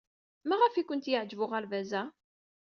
Maɣef 0.47 0.73
ay 0.75 0.85
ken-yeɛjeb 0.85 1.39
uɣerbaz-a? 1.45 2.01